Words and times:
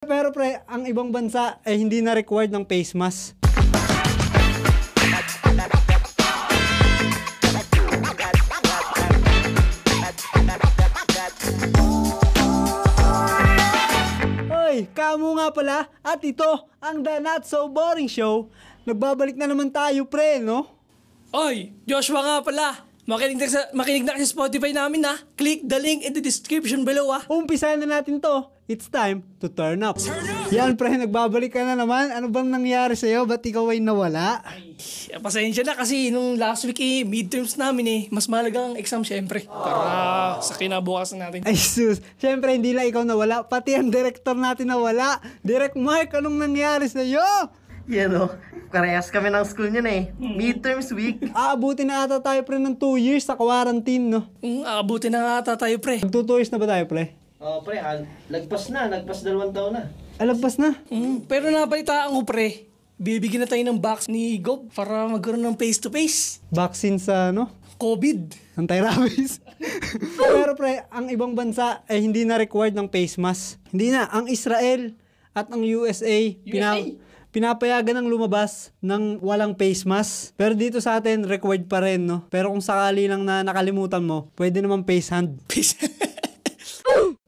Pero 0.00 0.32
pre, 0.32 0.64
ang 0.64 0.88
ibang 0.88 1.12
bansa 1.12 1.60
ay 1.60 1.76
hindi 1.76 2.00
na 2.00 2.16
required 2.16 2.48
ng 2.48 2.64
face 2.64 2.96
mask. 2.96 3.36
Hoy, 14.48 14.88
kamo 14.96 15.36
nga 15.36 15.52
pala 15.52 15.92
at 16.00 16.24
ito 16.24 16.48
ang 16.80 17.04
The 17.04 17.20
Not 17.20 17.44
So 17.44 17.68
Boring 17.68 18.08
Show. 18.08 18.48
Nagbabalik 18.88 19.36
na 19.36 19.52
naman 19.52 19.68
tayo 19.68 20.08
pre, 20.08 20.40
no? 20.40 20.64
Oy, 21.28 21.76
Joshua 21.84 22.24
nga 22.24 22.36
pala. 22.40 22.88
Makinig 23.04 23.36
na, 23.36 23.52
sa, 23.52 23.68
makinig 23.76 24.08
na 24.08 24.16
kasi 24.16 24.24
sa 24.24 24.32
Spotify 24.32 24.72
namin 24.72 25.04
ha. 25.04 25.20
Click 25.36 25.60
the 25.68 25.76
link 25.76 26.08
in 26.08 26.16
the 26.16 26.24
description 26.24 26.88
below 26.88 27.12
ha. 27.12 27.20
Umpisa 27.28 27.76
na 27.76 28.00
natin 28.00 28.16
to. 28.16 28.48
It's 28.70 28.86
time 28.86 29.26
to 29.42 29.50
turn 29.50 29.82
up. 29.82 29.98
Yan 30.54 30.78
pre, 30.78 30.94
nagbabalik 30.94 31.50
ka 31.50 31.66
na 31.66 31.74
naman. 31.74 32.14
Ano 32.14 32.30
bang 32.30 32.46
nangyari 32.46 32.94
sa'yo? 32.94 33.26
Ba't 33.26 33.42
ikaw 33.42 33.66
ay 33.74 33.82
nawala? 33.82 34.46
Eh, 35.10 35.18
Pasensya 35.18 35.66
na 35.66 35.74
kasi 35.74 36.14
nung 36.14 36.38
last 36.38 36.62
week 36.70 36.78
eh, 36.78 37.02
midterms 37.02 37.58
namin 37.58 37.86
eh. 37.90 38.00
Mas 38.14 38.30
mahalaga 38.30 38.70
ang 38.70 38.78
exam 38.78 39.02
syempre. 39.02 39.42
Para 39.50 40.38
sa 40.38 40.54
kinabukasan 40.54 41.18
natin. 41.18 41.42
Ay 41.42 41.58
sus, 41.58 41.98
syempre 42.22 42.54
hindi 42.54 42.70
lang 42.70 42.86
ikaw 42.86 43.02
nawala, 43.02 43.42
pati 43.42 43.74
ang 43.74 43.90
director 43.90 44.38
natin 44.38 44.70
nawala. 44.70 45.18
Direct 45.42 45.74
Mark, 45.74 46.14
anong 46.14 46.38
nangyari 46.38 46.86
sa'yo? 46.86 47.50
Yan 47.90 48.14
o. 48.22 48.30
Karehas 48.70 49.10
kami 49.10 49.34
ng 49.34 49.46
school 49.50 49.66
niyan 49.66 49.88
eh. 49.90 50.02
Midterms 50.14 50.94
week. 50.94 51.26
Aabutin 51.34 51.90
na 51.90 52.06
ata 52.06 52.22
tayo 52.22 52.38
pre 52.46 52.62
ng 52.62 52.78
2 52.78 53.02
years 53.02 53.26
sa 53.26 53.34
quarantine, 53.34 54.06
no? 54.14 54.30
Mm, 54.38 54.62
aabutin 54.62 55.10
na 55.10 55.42
ata 55.42 55.58
tayo 55.58 55.74
pre. 55.82 55.98
Magto 55.98 56.22
2 56.22 56.38
years 56.38 56.54
na 56.54 56.62
ba 56.62 56.70
tayo 56.70 56.86
pre? 56.86 57.18
Oh, 57.40 57.64
pre, 57.64 57.80
ah, 57.80 58.04
lagpas 58.28 58.68
na. 58.68 58.84
Lagpas 58.84 59.24
dalawang 59.24 59.56
taon 59.56 59.72
na. 59.72 59.88
Alagpas 60.20 60.60
na. 60.60 60.76
Mm, 60.92 61.24
pero 61.24 61.48
napalitaan 61.48 62.12
ko 62.12 62.20
pre. 62.28 62.68
Bibigyan 63.00 63.40
na 63.40 63.48
tayo 63.48 63.64
ng 63.64 63.80
box 63.80 64.12
ni 64.12 64.36
Gob 64.36 64.68
para 64.76 65.08
magkaroon 65.08 65.40
ng 65.40 65.56
face-to-face. 65.56 66.44
Vaccine 66.52 67.00
sa, 67.00 67.32
ano? 67.32 67.48
COVID. 67.80 68.36
Anti-rabies. 68.60 69.40
Pero 70.20 70.52
pre, 70.52 70.84
ang 70.92 71.08
ibang 71.08 71.32
bansa 71.32 71.80
ay 71.88 72.04
hindi 72.04 72.28
na 72.28 72.36
required 72.36 72.76
ng 72.76 72.92
face 72.92 73.16
mask. 73.16 73.56
Hindi 73.72 73.88
na. 73.88 74.04
Ang 74.12 74.28
Israel 74.28 74.92
at 75.32 75.48
ang 75.48 75.64
USA, 75.64 76.36
pina- 76.44 76.76
pinapayagan 77.32 78.04
ng 78.04 78.12
lumabas 78.12 78.76
ng 78.84 79.24
walang 79.24 79.56
face 79.56 79.88
mask. 79.88 80.36
Pero 80.36 80.52
dito 80.52 80.76
sa 80.84 81.00
atin, 81.00 81.24
required 81.24 81.64
pa 81.72 81.80
rin, 81.80 82.04
no? 82.04 82.28
Pero 82.28 82.52
kung 82.52 82.60
sakali 82.60 83.08
lang 83.08 83.24
na 83.24 83.40
nakalimutan 83.40 84.04
mo, 84.04 84.28
pwede 84.36 84.60
naman 84.60 84.84
face 84.84 85.08
hand. 85.08 85.40
Face. 85.48 85.80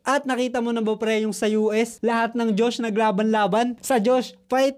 At 0.03 0.27
nakita 0.27 0.59
mo 0.59 0.75
na 0.75 0.83
ba 0.83 0.99
pre 0.99 1.23
yung 1.23 1.31
sa 1.31 1.47
US, 1.47 2.03
lahat 2.03 2.35
ng 2.35 2.59
Josh 2.59 2.83
naglaban-laban? 2.83 3.79
Sa 3.79 4.03
Josh, 4.03 4.35
fight! 4.51 4.75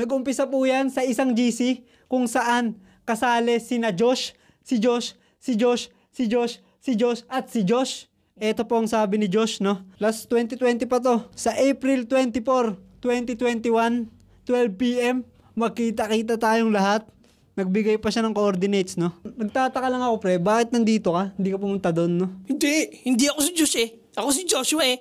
Nag-umpisa 0.00 0.48
po 0.48 0.64
yan 0.64 0.88
sa 0.88 1.04
isang 1.04 1.36
GC 1.36 1.84
kung 2.08 2.24
saan 2.24 2.80
kasali 3.04 3.60
sina 3.60 3.92
Josh, 3.92 4.32
si 4.64 4.80
Josh, 4.80 5.12
si 5.36 5.60
Josh, 5.60 5.92
si 6.08 6.24
Josh, 6.24 6.64
si 6.80 6.96
Josh, 6.96 7.20
at 7.28 7.52
si 7.52 7.60
Josh. 7.68 8.08
Ito 8.36 8.64
po 8.64 8.80
ang 8.80 8.88
sabi 8.88 9.20
ni 9.20 9.28
Josh, 9.28 9.60
no? 9.60 9.84
Last 10.00 10.28
2020 10.32 10.88
pa 10.88 11.00
to. 11.00 11.20
Sa 11.36 11.52
April 11.52 12.08
24, 12.08 12.76
2021, 13.00 14.08
12pm, 14.48 15.20
magkita-kita 15.52 16.40
tayong 16.40 16.72
lahat. 16.72 17.04
Nagbigay 17.56 17.96
pa 17.96 18.12
siya 18.12 18.20
ng 18.20 18.36
coordinates, 18.36 19.00
no? 19.00 19.16
Nagtataka 19.24 19.88
lang 19.88 20.04
ako, 20.04 20.20
pre, 20.20 20.36
bakit 20.36 20.76
nandito 20.76 21.16
ka? 21.16 21.32
Hindi 21.40 21.48
ka 21.48 21.56
pumunta 21.56 21.88
doon, 21.88 22.12
no? 22.12 22.28
Hindi. 22.44 23.00
Hindi 23.08 23.32
ako 23.32 23.40
si 23.40 23.50
Josh 23.56 23.76
eh. 23.80 23.88
Ako 24.12 24.28
si 24.28 24.44
Joshua 24.44 24.84
eh. 24.84 25.00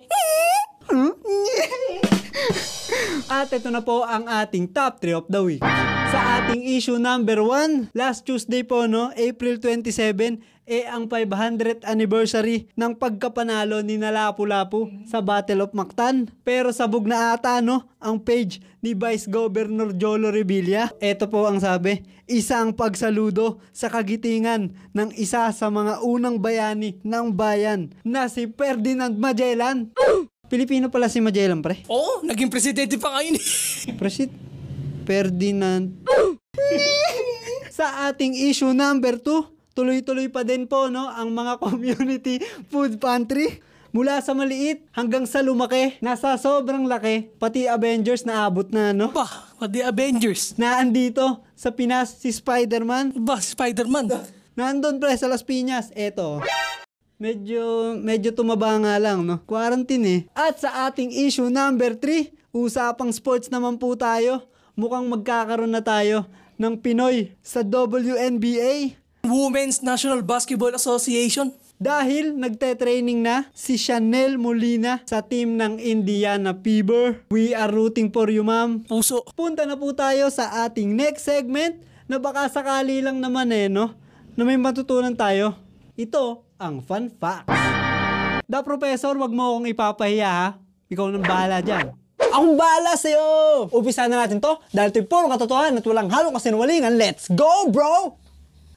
At 3.36 3.52
ito 3.52 3.68
na 3.68 3.84
po 3.84 4.08
ang 4.08 4.32
ating 4.32 4.72
top 4.72 5.04
3 5.04 5.20
of 5.20 5.28
the 5.28 5.42
week. 5.44 5.64
Sa 6.06 6.20
ating 6.38 6.62
issue 6.62 7.02
number 7.02 7.42
1, 7.42 7.90
last 7.98 8.30
Tuesday 8.30 8.62
po, 8.62 8.86
no, 8.86 9.10
April 9.18 9.58
27, 9.58 10.38
eh 10.70 10.86
ang 10.86 11.10
500th 11.10 11.82
anniversary 11.82 12.70
ng 12.78 12.94
pagkapanalo 12.94 13.82
ni 13.82 13.98
Nalapu-Lapu 13.98 14.90
sa 15.10 15.26
Battle 15.26 15.66
of 15.66 15.74
Mactan. 15.74 16.30
Pero 16.46 16.70
sabog 16.70 17.10
na 17.10 17.34
ata, 17.34 17.58
no, 17.58 17.90
ang 17.98 18.22
page 18.22 18.62
ni 18.86 18.94
Vice 18.94 19.26
Governor 19.26 19.98
Jolo 19.98 20.30
Revilla. 20.30 20.94
Ito 21.02 21.26
po 21.26 21.50
ang 21.50 21.58
sabi, 21.58 22.06
isa 22.30 22.62
ang 22.62 22.78
pagsaludo 22.78 23.62
sa 23.74 23.90
kagitingan 23.90 24.74
ng 24.94 25.10
isa 25.18 25.50
sa 25.50 25.68
mga 25.74 26.06
unang 26.06 26.38
bayani 26.38 27.02
ng 27.02 27.34
bayan 27.34 27.90
na 28.06 28.30
si 28.30 28.46
Ferdinand 28.46 29.14
Magellan. 29.18 29.90
Pilipino 30.46 30.94
pala 30.94 31.10
si 31.10 31.18
Magellan, 31.18 31.66
pre. 31.66 31.82
Oo, 31.90 32.22
naging 32.22 32.54
presidente 32.54 33.02
pa 33.02 33.18
ngayon 33.18 33.34
eh. 33.38 33.44
Presid 33.98 34.30
Ferdinand. 35.06 35.94
Sa 37.78 38.10
ating 38.10 38.34
issue 38.34 38.74
number 38.74 39.22
2, 39.22 39.78
tuloy-tuloy 39.78 40.32
pa 40.32 40.42
din 40.42 40.66
po 40.66 40.90
no 40.90 41.06
ang 41.12 41.30
mga 41.30 41.60
community 41.64 42.42
food 42.74 42.98
pantry. 42.98 43.62
Mula 43.96 44.20
sa 44.20 44.36
maliit 44.36 44.84
hanggang 44.92 45.24
sa 45.24 45.40
lumaki, 45.40 45.96
nasa 46.04 46.36
sobrang 46.36 46.84
laki, 46.84 47.32
pati 47.40 47.64
Avengers 47.64 48.28
na 48.28 48.44
abot 48.44 48.68
na, 48.68 48.92
no? 48.92 49.08
Ba, 49.16 49.24
pati 49.56 49.80
Avengers. 49.80 50.60
Na 50.60 50.84
andito 50.84 51.48
sa 51.56 51.72
Pinas 51.72 52.12
si 52.20 52.28
Spider-Man. 52.28 53.16
Ba, 53.24 53.40
Spider-Man. 53.40 54.12
Nandun 54.60 55.00
pre 55.00 55.16
sa 55.16 55.32
Las 55.32 55.48
Piñas. 55.48 55.96
Eto. 55.96 56.44
Medyo, 57.16 57.96
medyo 57.96 58.36
tumaba 58.36 58.76
nga 58.84 59.00
lang, 59.00 59.24
no? 59.24 59.40
Quarantine 59.48 60.08
eh. 60.12 60.22
At 60.36 60.60
sa 60.60 60.92
ating 60.92 61.16
issue 61.16 61.48
number 61.48 61.96
3, 61.96 62.52
usapang 62.52 63.16
sports 63.16 63.48
naman 63.48 63.80
po 63.80 63.96
tayo. 63.96 64.44
Mukhang 64.76 65.08
magkakaroon 65.08 65.72
na 65.72 65.80
tayo 65.80 66.28
ng 66.60 66.76
Pinoy 66.84 67.32
sa 67.40 67.64
WNBA. 67.64 69.00
Women's 69.24 69.80
National 69.80 70.20
Basketball 70.20 70.76
Association. 70.76 71.56
Dahil 71.80 72.36
nagte-training 72.36 73.24
na 73.24 73.48
si 73.56 73.80
Chanel 73.80 74.36
Molina 74.36 75.00
sa 75.08 75.24
team 75.24 75.56
ng 75.56 75.80
Indiana 75.80 76.52
Fever. 76.52 77.24
We 77.32 77.56
are 77.56 77.72
rooting 77.72 78.12
for 78.12 78.28
you, 78.28 78.44
ma'am. 78.44 78.84
Puso. 78.84 79.24
Punta 79.32 79.64
na 79.64 79.80
po 79.80 79.96
tayo 79.96 80.28
sa 80.28 80.68
ating 80.68 80.92
next 80.92 81.24
segment 81.24 81.80
na 82.12 82.20
baka 82.20 82.52
sakali 82.52 83.00
lang 83.00 83.24
naman 83.24 83.56
eh, 83.56 83.72
no? 83.72 83.96
Na 84.36 84.44
may 84.44 84.60
matutunan 84.60 85.16
tayo. 85.16 85.56
Ito 85.96 86.44
ang 86.60 86.84
fun 86.84 87.16
facts. 87.16 87.48
Da 88.44 88.60
professor, 88.60 89.16
wag 89.16 89.32
mo 89.32 89.56
akong 89.56 89.72
ipapahiya 89.72 90.30
ha. 90.30 90.48
Ikaw 90.92 91.06
nang 91.16 91.24
bahala 91.24 91.64
dyan. 91.64 92.05
Akong 92.36 92.60
bahala 92.60 93.00
sa'yo! 93.00 93.24
Umpisa 93.72 94.12
na 94.12 94.28
natin 94.28 94.44
to 94.44 94.60
dahil 94.76 94.92
ito'y 94.92 95.08
puro 95.08 95.32
katotohanan 95.32 95.80
at 95.80 95.88
walang 95.88 96.12
halong 96.12 96.36
kasinungalingan. 96.36 97.00
Let's 97.00 97.32
go, 97.32 97.72
bro! 97.72 98.20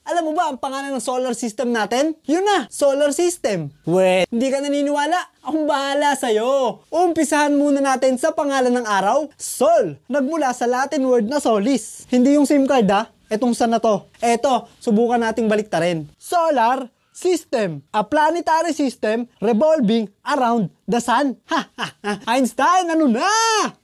Alam 0.06 0.30
mo 0.30 0.32
ba 0.38 0.54
ang 0.54 0.62
pangalan 0.62 0.94
ng 0.94 1.02
solar 1.02 1.34
system 1.34 1.74
natin? 1.74 2.14
Yun 2.22 2.46
na, 2.46 2.70
solar 2.70 3.10
system. 3.10 3.74
Wait, 3.82 4.30
hindi 4.30 4.46
ka 4.46 4.62
naniniwala? 4.62 5.42
Akong 5.42 5.66
bahala 5.66 6.14
sa'yo. 6.14 6.86
Umpisahan 6.86 7.50
muna 7.50 7.82
natin 7.82 8.14
sa 8.14 8.30
pangalan 8.30 8.70
ng 8.78 8.86
araw, 8.86 9.26
Sol. 9.34 9.98
Nagmula 10.06 10.54
sa 10.54 10.70
Latin 10.70 11.02
word 11.02 11.26
na 11.26 11.42
solis. 11.42 12.06
Hindi 12.14 12.38
yung 12.38 12.46
SIM 12.46 12.62
card 12.62 12.86
ha. 12.94 13.10
Etong 13.26 13.58
sa 13.58 13.66
na 13.66 13.82
to. 13.82 14.06
Eto, 14.22 14.70
subukan 14.78 15.19
nating 15.19 15.50
baliktarin. 15.50 16.06
Solar 16.14 16.86
system. 17.18 17.82
A 17.90 18.06
planetary 18.06 18.70
system 18.70 19.26
revolving 19.42 20.06
around 20.22 20.70
the 20.86 21.02
sun. 21.02 21.34
Ha, 21.50 21.66
ha, 21.74 21.86
ha. 21.98 22.12
Einstein, 22.30 22.86
ano 22.94 23.10
na? 23.10 23.26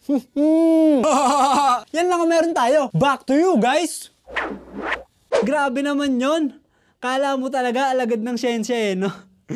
Yan 1.99 2.07
lang 2.07 2.21
ang 2.23 2.31
meron 2.31 2.55
tayo. 2.55 2.95
Back 2.95 3.27
to 3.27 3.35
you, 3.35 3.59
guys. 3.59 4.15
Grabe 5.43 5.83
naman 5.83 6.15
yon. 6.23 6.63
Kala 7.03 7.35
mo 7.35 7.51
talaga 7.51 7.91
alagad 7.91 8.23
ng 8.23 8.39
siyensya 8.39 8.95
eh, 8.95 8.95
no? 8.95 9.11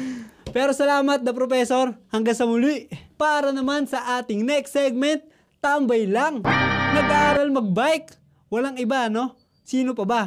Pero 0.57 0.75
salamat 0.75 1.23
na 1.23 1.31
professor. 1.31 1.95
Hanggang 2.11 2.35
sa 2.35 2.51
muli. 2.51 2.91
Para 3.15 3.55
naman 3.55 3.87
sa 3.87 4.19
ating 4.19 4.43
next 4.43 4.75
segment, 4.75 5.23
tambay 5.63 6.11
lang. 6.11 6.43
Nag-aaral 6.99 7.49
magbike. 7.55 8.19
Walang 8.51 8.77
iba, 8.83 9.07
no? 9.07 9.39
Sino 9.63 9.95
pa 9.95 10.05
ba? 10.05 10.23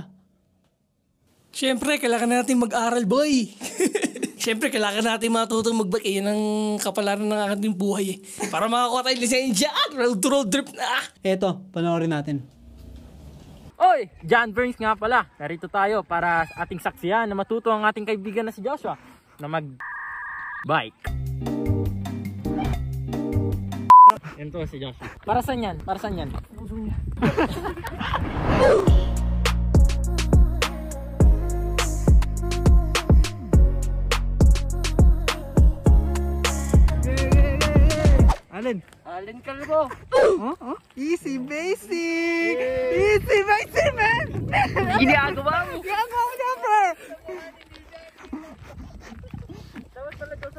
Siyempre, 1.52 2.00
kailangan 2.00 2.32
natin 2.32 2.64
mag-aral, 2.64 3.04
boy. 3.04 3.52
Siyempre, 4.42 4.72
kailangan 4.72 5.04
natin 5.04 5.36
matutong 5.36 5.78
magbike. 5.84 6.18
Yan 6.18 6.32
ang 6.32 6.44
kapalaran 6.80 7.28
ng 7.28 7.42
ating 7.54 7.76
buhay 7.76 8.18
eh. 8.18 8.18
Para 8.48 8.72
makakuha 8.72 9.06
tayo 9.06 9.20
lisensya 9.20 9.70
at 9.70 9.92
road 9.94 10.18
to 10.18 10.28
road 10.32 10.48
trip 10.50 10.72
na. 10.74 11.04
Eto, 11.22 11.62
panoorin 11.70 12.10
natin. 12.10 12.42
Oy, 13.78 14.10
John 14.26 14.50
Burns 14.56 14.80
nga 14.80 14.96
pala. 14.96 15.28
Narito 15.38 15.68
tayo 15.68 16.02
para 16.08 16.48
sa 16.50 16.64
ating 16.66 16.82
saksiyan 16.82 17.28
na 17.28 17.36
matuto 17.38 17.70
ang 17.70 17.86
ating 17.86 18.08
kaibigan 18.08 18.48
na 18.48 18.56
si 18.56 18.64
Joshua 18.64 18.98
na 19.38 19.46
mag 19.52 19.68
bike. 20.66 21.02
Yan 24.40 24.50
to 24.50 24.66
si 24.66 24.82
Joshua. 24.82 25.06
Para 25.22 25.46
saan 25.46 25.62
yan? 25.62 25.78
Para 25.86 26.00
saan 26.02 26.18
yan? 26.18 26.30
Alin? 38.62 38.78
Alin 39.10 39.42
kalbo. 39.42 39.90
Oh, 40.14 40.54
oh. 40.62 40.78
Easy 40.94 41.42
basic! 41.42 42.62
Easy 42.94 43.40
basic, 43.42 43.90
man! 43.98 44.26
Ginagawa 45.02 45.66
mo. 45.66 45.82
Ginagawa 45.82 46.22
mo 46.22 46.34
na, 46.38 46.50
pre! 46.62 46.86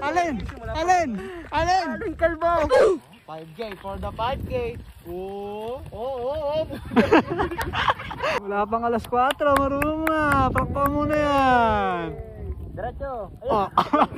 Alin? 0.03 0.35
Alin? 0.75 1.11
Alin? 1.55 1.87
Alin 1.95 2.15
kalbo. 2.19 2.51
5K 3.23 3.79
for 3.79 3.95
the 4.03 4.11
5K. 4.19 4.83
Oo. 5.07 5.79
Oo, 5.95 6.19
oo, 6.27 6.59
Wala 8.43 8.67
pang 8.67 8.83
alas 8.83 9.07
4, 9.07 9.63
marunong 9.63 10.11
na. 10.11 10.51
Prakpa 10.51 10.91
mo 10.91 11.07
na 11.07 11.19
yan. 11.23 12.19
Diretso. 12.75 13.31
Oh. 13.47 13.71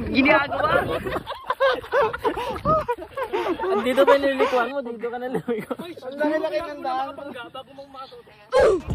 Ginagawa 0.08 0.88
mo. 0.88 0.96
Dito 3.84 4.00
ba 4.08 4.16
nililikuan 4.16 4.66
mo? 4.72 4.78
Dito 4.80 5.06
ka 5.12 5.18
nalilikuan. 5.20 5.76
Ang 5.84 6.16
laki-laki 6.16 6.58
ng 6.64 6.80
daan. 6.80 7.06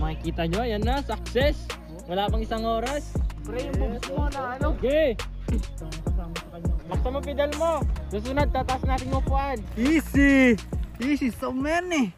Makikita 0.02 0.44
nyo, 0.50 0.62
yan 0.66 0.82
na, 0.82 0.96
success. 1.06 1.70
Wala 2.10 2.26
pang 2.26 2.42
isang 2.42 2.66
oras. 2.66 3.14
Pre, 3.46 3.60
yung 3.62 3.78
boobs 3.78 4.10
mo 4.10 4.26
na 4.34 4.58
ano. 4.58 4.74
Okay. 4.74 5.14
Laksa 6.90 7.10
mo 7.14 7.20
pedal 7.22 7.52
mo. 7.62 7.86
Susunod, 8.10 8.50
tataas 8.50 8.82
natin 8.82 9.14
yung 9.14 9.22
upuan. 9.22 9.58
Easy! 9.78 10.58
Easy, 10.98 11.30
so 11.30 11.54
many! 11.54 12.18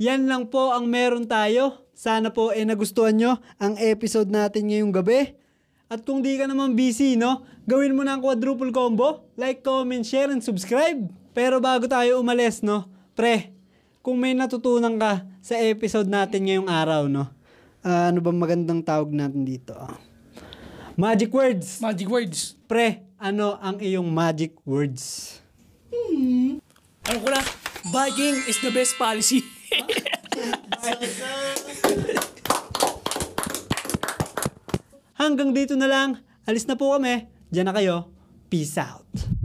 Yan 0.00 0.24
lang 0.24 0.48
po 0.48 0.72
ang 0.72 0.88
meron 0.88 1.28
tayo. 1.28 1.84
Sana 1.92 2.32
po 2.32 2.56
eh 2.56 2.64
nagustuhan 2.64 3.12
nyo 3.20 3.36
ang 3.60 3.76
episode 3.76 4.32
natin 4.32 4.72
ngayong 4.72 4.96
gabi. 4.96 5.36
At 5.92 6.08
kung 6.08 6.24
di 6.24 6.40
ka 6.40 6.48
naman 6.48 6.72
busy, 6.72 7.20
no? 7.20 7.44
Gawin 7.68 7.92
mo 7.92 8.00
na 8.00 8.16
ang 8.16 8.24
quadruple 8.24 8.72
combo. 8.72 9.28
Like, 9.36 9.60
comment, 9.60 10.00
share, 10.00 10.32
and 10.32 10.40
subscribe. 10.40 11.04
Pero 11.36 11.60
bago 11.60 11.84
tayo 11.84 12.16
umalis, 12.16 12.64
no? 12.64 12.88
Pre, 13.12 13.52
kung 14.00 14.16
may 14.16 14.32
natutunan 14.32 14.96
ka 14.96 15.28
sa 15.44 15.60
episode 15.60 16.08
natin 16.08 16.48
ngayong 16.48 16.72
araw, 16.72 17.04
no? 17.04 17.28
Ah, 17.84 18.08
ano 18.08 18.24
bang 18.24 18.40
magandang 18.40 18.80
tawag 18.80 19.12
natin 19.12 19.44
dito? 19.44 19.76
Magic 20.96 21.28
words. 21.28 21.84
Magic 21.84 22.08
words. 22.08 22.56
Pre, 22.64 23.04
ano 23.20 23.60
ang 23.60 23.76
iyong 23.76 24.08
magic 24.08 24.56
words? 24.64 25.36
Ano 27.04 27.18
ko 27.20 27.28
na? 27.28 27.44
Biking 27.92 28.48
is 28.48 28.56
the 28.64 28.72
best 28.72 28.96
policy. 28.96 29.59
Hanggang 35.20 35.52
dito 35.52 35.76
na 35.76 35.86
lang. 35.86 36.18
Alis 36.48 36.64
na 36.64 36.74
po 36.74 36.96
kami. 36.96 37.28
Diyan 37.52 37.66
na 37.68 37.74
kayo. 37.76 38.08
Peace 38.48 38.78
out. 38.80 39.39